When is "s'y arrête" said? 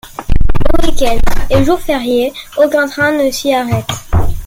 3.29-3.85